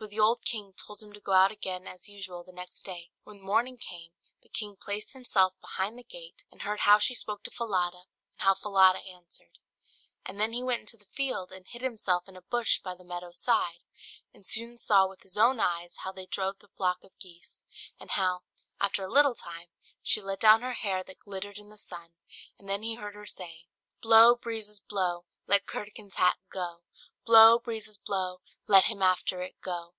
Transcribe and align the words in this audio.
But 0.00 0.08
the 0.08 0.18
old 0.18 0.46
king 0.46 0.72
told 0.72 1.02
him 1.02 1.12
to 1.12 1.20
go 1.20 1.32
out 1.32 1.52
again 1.52 1.86
as 1.86 2.08
usual 2.08 2.42
the 2.42 2.54
next 2.54 2.86
day, 2.86 3.10
and 3.12 3.24
when 3.36 3.46
morning 3.46 3.76
came, 3.76 4.12
the 4.42 4.48
king 4.48 4.74
placed 4.74 5.12
himself 5.12 5.52
behind 5.60 5.98
the 5.98 6.02
gate, 6.02 6.42
and 6.50 6.62
heard 6.62 6.80
how 6.80 6.96
she 6.98 7.14
spoke 7.14 7.42
to 7.42 7.50
Falada, 7.50 8.04
and 8.32 8.40
how 8.40 8.54
Falada 8.54 9.00
answered; 9.00 9.58
and 10.24 10.40
then 10.40 10.54
he 10.54 10.62
went 10.62 10.80
into 10.80 10.96
the 10.96 11.10
field 11.14 11.52
and 11.52 11.66
hid 11.68 11.82
himself 11.82 12.26
in 12.26 12.34
a 12.34 12.40
bush 12.40 12.78
by 12.80 12.94
the 12.94 13.04
meadow's 13.04 13.40
side, 13.40 13.82
and 14.32 14.46
soon 14.48 14.78
saw 14.78 15.06
with 15.06 15.20
his 15.20 15.36
own 15.36 15.60
eyes 15.60 15.96
how 15.96 16.12
they 16.12 16.24
drove 16.24 16.60
the 16.60 16.68
flock 16.68 17.04
of 17.04 17.18
geese, 17.18 17.60
and 17.98 18.12
how, 18.12 18.40
after 18.80 19.04
a 19.04 19.12
little 19.12 19.34
time, 19.34 19.68
she 20.00 20.22
let 20.22 20.40
down 20.40 20.62
her 20.62 20.72
hair 20.72 21.04
that 21.04 21.18
glittered 21.18 21.58
in 21.58 21.68
the 21.68 21.76
sun; 21.76 22.14
and 22.58 22.70
then 22.70 22.82
he 22.82 22.94
heard 22.94 23.14
her 23.14 23.26
say 23.26 23.66
"Blow, 24.00 24.34
breezes, 24.34 24.80
blow! 24.80 25.26
Let 25.46 25.66
Curdken's 25.66 26.14
hat 26.14 26.38
go! 26.50 26.80
Blow, 27.26 27.58
breezes, 27.58 27.98
blow! 27.98 28.40
Let 28.66 28.84
him 28.84 29.02
after 29.02 29.42
it 29.42 29.60
go! 29.60 29.94